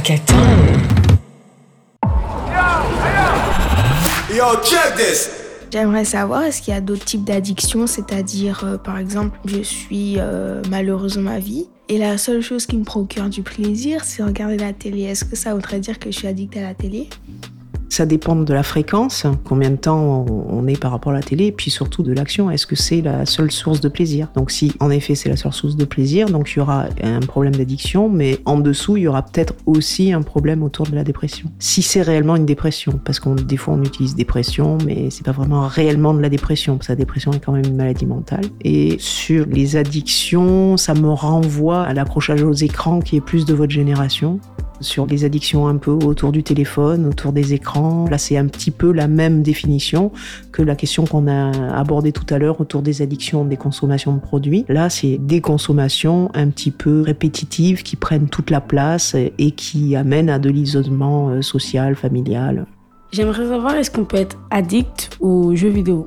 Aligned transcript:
Hackathon. 0.00 0.34
Yo, 4.34 4.44
check 4.64 4.96
this. 4.96 5.30
J'aimerais 5.70 6.06
savoir, 6.06 6.44
est-ce 6.44 6.62
qu'il 6.62 6.72
y 6.72 6.76
a 6.76 6.80
d'autres 6.80 7.04
types 7.04 7.24
d'addictions, 7.24 7.86
c'est-à-dire, 7.86 8.62
euh, 8.64 8.78
par 8.78 8.96
exemple, 8.96 9.38
je 9.44 9.60
suis 9.60 10.14
euh, 10.18 10.62
malheureuse 10.70 11.16
dans 11.16 11.20
ma 11.20 11.38
vie 11.38 11.68
et 11.90 11.98
la 11.98 12.16
seule 12.16 12.40
chose 12.40 12.64
qui 12.64 12.78
me 12.78 12.84
procure 12.84 13.28
du 13.28 13.42
plaisir, 13.42 14.04
c'est 14.04 14.22
regarder 14.22 14.56
la 14.56 14.72
télé. 14.72 15.02
Est-ce 15.02 15.26
que 15.26 15.36
ça 15.36 15.52
voudrait 15.52 15.80
dire 15.80 15.98
que 15.98 16.10
je 16.10 16.16
suis 16.16 16.28
addict 16.28 16.56
à 16.56 16.62
la 16.62 16.74
télé? 16.74 17.08
Ça 17.90 18.06
dépend 18.06 18.36
de 18.36 18.54
la 18.54 18.62
fréquence, 18.62 19.26
combien 19.44 19.70
de 19.70 19.76
temps 19.76 20.24
on 20.48 20.66
est 20.66 20.80
par 20.80 20.92
rapport 20.92 21.12
à 21.12 21.16
la 21.16 21.22
télé, 21.22 21.46
et 21.46 21.52
puis 21.52 21.70
surtout 21.70 22.02
de 22.02 22.12
l'action. 22.12 22.50
Est-ce 22.50 22.66
que 22.66 22.76
c'est 22.76 23.00
la 23.02 23.26
seule 23.26 23.50
source 23.50 23.80
de 23.80 23.88
plaisir? 23.88 24.28
Donc 24.34 24.50
si 24.50 24.72
en 24.80 24.90
effet 24.90 25.14
c'est 25.14 25.28
la 25.28 25.36
seule 25.36 25.52
source 25.52 25.76
de 25.76 25.84
plaisir, 25.84 26.28
donc 26.28 26.52
il 26.52 26.58
y 26.58 26.60
aura 26.62 26.86
un 27.02 27.20
problème 27.20 27.54
d'addiction, 27.54 28.08
mais 28.08 28.38
en 28.44 28.58
dessous 28.58 28.96
il 28.96 29.02
y 29.02 29.08
aura 29.08 29.22
peut-être 29.22 29.54
aussi 29.66 30.12
un 30.12 30.22
problème 30.22 30.62
autour 30.62 30.86
de 30.86 30.94
la 30.94 31.04
dépression. 31.04 31.50
Si 31.58 31.82
c'est 31.82 32.02
réellement 32.02 32.36
une 32.36 32.46
dépression, 32.46 33.00
parce 33.04 33.20
qu'on 33.20 33.34
des 33.34 33.56
fois 33.56 33.74
on 33.74 33.82
utilise 33.82 34.14
dépression, 34.14 34.78
mais 34.86 35.10
c'est 35.10 35.24
pas 35.24 35.32
vraiment 35.32 35.66
réellement 35.66 36.14
de 36.14 36.20
la 36.20 36.28
dépression, 36.28 36.76
parce 36.76 36.86
que 36.86 36.92
la 36.92 36.96
dépression 36.96 37.32
est 37.32 37.44
quand 37.44 37.52
même 37.52 37.66
une 37.66 37.76
maladie 37.76 38.06
mentale. 38.06 38.44
Et 38.62 38.96
sur 38.98 39.46
les 39.46 39.76
addictions, 39.76 40.76
ça 40.76 40.94
me 40.94 41.08
renvoie 41.10 41.82
à 41.82 41.92
l'accrochage 41.92 42.42
aux 42.42 42.52
écrans 42.52 43.00
qui 43.00 43.16
est 43.16 43.20
plus 43.20 43.44
de 43.44 43.54
votre 43.54 43.72
génération 43.72 44.38
sur 44.80 45.06
les 45.06 45.24
addictions 45.24 45.68
un 45.68 45.76
peu 45.76 45.90
autour 45.90 46.32
du 46.32 46.42
téléphone, 46.42 47.06
autour 47.06 47.32
des 47.32 47.54
écrans. 47.54 48.06
Là, 48.10 48.18
c'est 48.18 48.36
un 48.36 48.46
petit 48.46 48.70
peu 48.70 48.92
la 48.92 49.08
même 49.08 49.42
définition 49.42 50.12
que 50.52 50.62
la 50.62 50.74
question 50.74 51.04
qu'on 51.04 51.28
a 51.28 51.50
abordée 51.74 52.12
tout 52.12 52.26
à 52.32 52.38
l'heure 52.38 52.60
autour 52.60 52.82
des 52.82 53.02
addictions, 53.02 53.44
des 53.44 53.56
consommations 53.56 54.14
de 54.14 54.20
produits. 54.20 54.64
Là, 54.68 54.90
c'est 54.90 55.18
des 55.18 55.40
consommations 55.40 56.30
un 56.34 56.48
petit 56.48 56.70
peu 56.70 57.02
répétitives 57.02 57.82
qui 57.82 57.96
prennent 57.96 58.28
toute 58.28 58.50
la 58.50 58.60
place 58.60 59.14
et 59.14 59.50
qui 59.52 59.96
amènent 59.96 60.30
à 60.30 60.38
de 60.38 60.50
l'isolement 60.50 61.30
euh, 61.30 61.42
social, 61.42 61.94
familial. 61.94 62.66
J'aimerais 63.12 63.48
savoir, 63.48 63.74
est-ce 63.74 63.90
qu'on 63.90 64.04
peut 64.04 64.16
être 64.18 64.38
addict 64.50 65.10
aux 65.20 65.54
jeux 65.56 65.68
vidéo? 65.68 66.06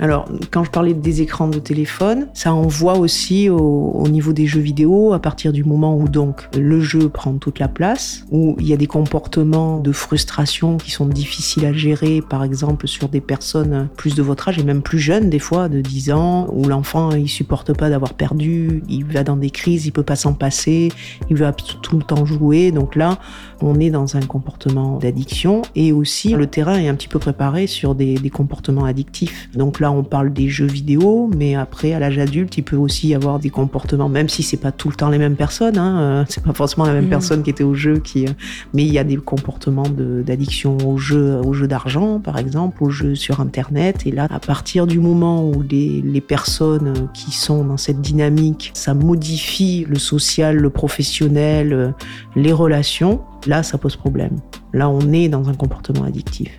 Alors, 0.00 0.28
quand 0.52 0.62
je 0.62 0.70
parlais 0.70 0.94
des 0.94 1.22
écrans 1.22 1.48
de 1.48 1.58
téléphone, 1.58 2.28
ça 2.32 2.54
envoie 2.54 2.98
aussi 2.98 3.48
au, 3.50 4.06
niveau 4.08 4.32
des 4.32 4.46
jeux 4.46 4.60
vidéo, 4.60 5.12
à 5.12 5.18
partir 5.18 5.52
du 5.52 5.64
moment 5.64 5.96
où 5.96 6.08
donc 6.08 6.48
le 6.56 6.80
jeu 6.80 7.08
prend 7.08 7.34
toute 7.34 7.58
la 7.58 7.68
place, 7.68 8.24
où 8.30 8.56
il 8.60 8.68
y 8.68 8.72
a 8.72 8.76
des 8.76 8.86
comportements 8.86 9.80
de 9.80 9.90
frustration 9.90 10.76
qui 10.76 10.92
sont 10.92 11.06
difficiles 11.06 11.66
à 11.66 11.72
gérer, 11.72 12.22
par 12.22 12.44
exemple 12.44 12.86
sur 12.86 13.08
des 13.08 13.20
personnes 13.20 13.88
plus 13.96 14.14
de 14.14 14.22
votre 14.22 14.48
âge 14.48 14.58
et 14.58 14.62
même 14.62 14.82
plus 14.82 15.00
jeunes, 15.00 15.30
des 15.30 15.40
fois 15.40 15.68
de 15.68 15.80
10 15.80 16.12
ans, 16.12 16.46
où 16.52 16.66
l'enfant 16.66 17.10
il 17.10 17.28
supporte 17.28 17.76
pas 17.76 17.90
d'avoir 17.90 18.14
perdu, 18.14 18.82
il 18.88 19.04
va 19.04 19.24
dans 19.24 19.36
des 19.36 19.50
crises, 19.50 19.86
il 19.86 19.90
peut 19.90 20.04
pas 20.04 20.16
s'en 20.16 20.32
passer, 20.32 20.92
il 21.28 21.36
veut 21.36 21.50
tout 21.82 21.98
le 21.98 22.04
temps 22.04 22.24
jouer. 22.24 22.70
Donc 22.70 22.94
là, 22.94 23.18
on 23.60 23.80
est 23.80 23.90
dans 23.90 24.16
un 24.16 24.22
comportement 24.22 24.98
d'addiction 24.98 25.62
et 25.74 25.92
aussi 25.92 26.34
le 26.34 26.46
terrain 26.46 26.78
est 26.78 26.88
un 26.88 26.94
petit 26.94 27.08
peu 27.08 27.18
préparé 27.18 27.66
sur 27.66 27.94
des, 27.94 28.14
des 28.14 28.30
comportements 28.30 28.84
addictifs. 28.84 29.50
Donc 29.54 29.80
là, 29.80 29.87
on 29.90 30.02
parle 30.02 30.32
des 30.32 30.48
jeux 30.48 30.66
vidéo, 30.66 31.30
mais 31.36 31.54
après, 31.54 31.92
à 31.92 31.98
l'âge 31.98 32.18
adulte, 32.18 32.56
il 32.58 32.62
peut 32.62 32.76
aussi 32.76 33.08
y 33.08 33.14
avoir 33.14 33.38
des 33.38 33.50
comportements, 33.50 34.08
même 34.08 34.28
si 34.28 34.42
c'est 34.42 34.56
pas 34.56 34.72
tout 34.72 34.88
le 34.88 34.94
temps 34.94 35.08
les 35.08 35.18
mêmes 35.18 35.36
personnes. 35.36 35.78
Hein, 35.78 36.00
euh, 36.00 36.24
c'est 36.28 36.42
pas 36.42 36.52
forcément 36.52 36.86
la 36.86 36.92
même 36.92 37.06
mm. 37.06 37.10
personne 37.10 37.42
qui 37.42 37.50
était 37.50 37.64
au 37.64 37.74
jeu, 37.74 37.98
qui, 37.98 38.26
euh, 38.26 38.30
mais 38.74 38.84
il 38.84 38.92
y 38.92 38.98
a 38.98 39.04
des 39.04 39.16
comportements 39.16 39.88
d'addiction 39.88 40.76
au 40.86 40.98
jeu, 40.98 41.40
au 41.44 41.52
jeu 41.52 41.66
d'argent, 41.68 42.20
par 42.20 42.38
exemple, 42.38 42.82
au 42.82 42.90
jeu 42.90 43.14
sur 43.14 43.40
Internet. 43.40 44.06
Et 44.06 44.10
là, 44.10 44.26
à 44.30 44.40
partir 44.40 44.86
du 44.86 44.98
moment 44.98 45.48
où 45.48 45.62
les, 45.62 46.02
les 46.02 46.20
personnes 46.20 47.08
qui 47.14 47.32
sont 47.32 47.64
dans 47.64 47.76
cette 47.76 48.00
dynamique, 48.00 48.70
ça 48.74 48.94
modifie 48.94 49.86
le 49.88 49.98
social, 49.98 50.56
le 50.56 50.70
professionnel, 50.70 51.72
euh, 51.72 51.90
les 52.36 52.52
relations, 52.52 53.20
là, 53.46 53.62
ça 53.62 53.78
pose 53.78 53.96
problème. 53.96 54.36
Là, 54.72 54.88
on 54.88 55.12
est 55.12 55.28
dans 55.28 55.48
un 55.48 55.54
comportement 55.54 56.04
addictif. 56.04 56.56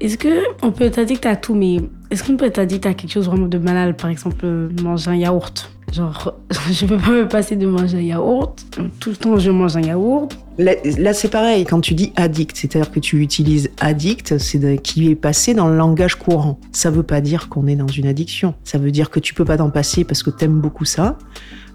Est-ce 0.00 0.18
qu'on 0.18 0.72
peut 0.72 0.84
être 0.84 0.98
addict 0.98 1.24
à 1.26 1.36
tout, 1.36 1.54
mais 1.54 1.78
est-ce 2.10 2.22
qu'on 2.22 2.36
peut 2.36 2.44
être 2.44 2.58
addict 2.58 2.84
à 2.86 2.94
quelque 2.94 3.10
chose 3.10 3.26
vraiment 3.26 3.46
de 3.46 3.58
banal 3.58 3.96
Par 3.96 4.10
exemple, 4.10 4.46
manger 4.82 5.10
un 5.10 5.16
yaourt? 5.16 5.70
Genre, 5.92 6.34
je 6.70 6.86
peux 6.86 6.98
pas 6.98 7.10
me 7.10 7.28
passer 7.28 7.56
de 7.56 7.66
manger 7.66 7.98
un 7.98 8.02
yaourt. 8.02 8.66
Tout 9.00 9.10
le 9.10 9.16
temps, 9.16 9.38
je 9.38 9.50
mange 9.50 9.76
un 9.76 9.82
yaourt. 9.82 10.36
Là, 10.58 11.12
c'est 11.12 11.28
pareil. 11.28 11.64
Quand 11.64 11.80
tu 11.80 11.94
dis 11.94 12.12
addict, 12.16 12.56
c'est-à-dire 12.56 12.90
que 12.90 13.00
tu 13.00 13.20
utilises 13.20 13.70
addict, 13.78 14.38
c'est 14.38 14.80
qui 14.82 15.10
est 15.10 15.14
passé 15.14 15.52
dans 15.52 15.68
le 15.68 15.76
langage 15.76 16.14
courant. 16.14 16.58
Ça 16.72 16.90
veut 16.90 17.02
pas 17.02 17.20
dire 17.20 17.48
qu'on 17.48 17.66
est 17.66 17.76
dans 17.76 17.86
une 17.86 18.06
addiction. 18.06 18.54
Ça 18.64 18.78
veut 18.78 18.90
dire 18.90 19.10
que 19.10 19.20
tu 19.20 19.34
peux 19.34 19.44
pas 19.44 19.58
t'en 19.58 19.70
passer 19.70 20.04
parce 20.04 20.22
que 20.22 20.30
t'aimes 20.30 20.60
beaucoup 20.60 20.86
ça. 20.86 21.18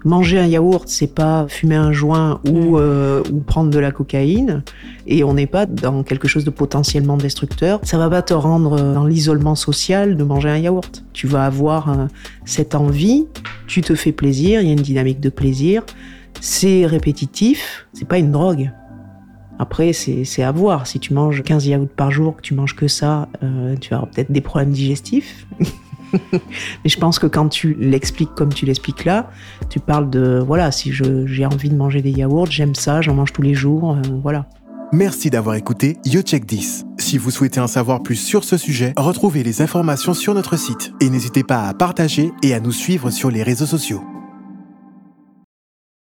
Manger 0.04 0.40
un 0.40 0.46
yaourt, 0.46 0.88
c'est 0.88 1.14
pas 1.14 1.46
fumer 1.48 1.76
un 1.76 1.92
joint 1.92 2.40
ou, 2.48 2.72
mm. 2.72 2.76
euh, 2.80 3.22
ou 3.32 3.38
prendre 3.38 3.70
de 3.70 3.78
la 3.78 3.92
cocaïne. 3.92 4.64
Et 5.06 5.22
on 5.22 5.34
n'est 5.34 5.46
pas 5.46 5.64
dans 5.64 6.02
quelque 6.02 6.26
chose 6.26 6.44
de 6.44 6.50
potentiellement 6.50 7.16
destructeur. 7.16 7.78
Ça 7.84 7.98
va 7.98 8.10
pas 8.10 8.22
te 8.22 8.34
rendre 8.34 8.80
dans 8.80 9.06
l'isolement 9.06 9.54
social 9.54 10.16
de 10.16 10.24
manger 10.24 10.48
un 10.48 10.58
yaourt. 10.58 11.04
Tu 11.12 11.28
vas 11.28 11.44
avoir 11.44 11.88
euh, 11.88 12.06
cette 12.44 12.74
envie, 12.74 13.26
tu 13.68 13.80
te 13.80 13.94
fais 13.94 14.10
plaisir, 14.10 14.60
il 14.60 14.66
y 14.66 14.70
a 14.70 14.72
une 14.72 14.80
dynamique 14.80 15.20
de 15.20 15.30
plaisir. 15.30 15.84
C'est 16.44 16.86
répétitif, 16.86 17.86
c'est 17.92 18.04
pas 18.04 18.18
une 18.18 18.32
drogue. 18.32 18.72
Après, 19.60 19.92
c'est 19.92 20.42
à 20.42 20.50
voir. 20.50 20.88
Si 20.88 20.98
tu 20.98 21.14
manges 21.14 21.40
15 21.44 21.68
yaourts 21.68 21.86
par 21.86 22.10
jour, 22.10 22.34
que 22.34 22.42
tu 22.42 22.52
manges 22.52 22.74
que 22.74 22.88
ça, 22.88 23.28
euh, 23.44 23.76
tu 23.76 23.94
as 23.94 24.00
peut-être 24.00 24.32
des 24.32 24.40
problèmes 24.40 24.72
digestifs. 24.72 25.46
Mais 26.12 26.90
je 26.90 26.98
pense 26.98 27.20
que 27.20 27.28
quand 27.28 27.48
tu 27.48 27.76
l'expliques 27.78 28.34
comme 28.34 28.52
tu 28.52 28.66
l'expliques 28.66 29.04
là, 29.04 29.30
tu 29.70 29.78
parles 29.78 30.10
de 30.10 30.42
voilà, 30.44 30.72
si 30.72 30.92
j'ai 30.92 31.46
envie 31.46 31.70
de 31.70 31.76
manger 31.76 32.02
des 32.02 32.10
yaourts, 32.10 32.46
j'aime 32.46 32.74
ça, 32.74 33.02
j'en 33.02 33.14
mange 33.14 33.32
tous 33.32 33.42
les 33.42 33.54
jours, 33.54 33.92
euh, 33.92 34.00
voilà. 34.20 34.48
Merci 34.92 35.30
d'avoir 35.30 35.54
écouté 35.54 35.98
YoCheck 36.04 36.44
10. 36.44 36.86
Si 36.98 37.18
vous 37.18 37.30
souhaitez 37.30 37.60
en 37.60 37.68
savoir 37.68 38.02
plus 38.02 38.16
sur 38.16 38.42
ce 38.42 38.56
sujet, 38.56 38.94
retrouvez 38.96 39.44
les 39.44 39.62
informations 39.62 40.12
sur 40.12 40.34
notre 40.34 40.58
site 40.58 40.92
et 41.00 41.08
n'hésitez 41.08 41.44
pas 41.44 41.68
à 41.68 41.72
partager 41.72 42.32
et 42.42 42.52
à 42.52 42.58
nous 42.58 42.72
suivre 42.72 43.10
sur 43.10 43.30
les 43.30 43.44
réseaux 43.44 43.64
sociaux. 43.64 44.02